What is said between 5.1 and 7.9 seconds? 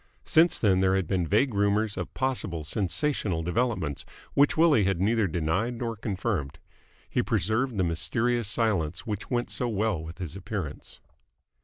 denied nor confirmed. He preserved the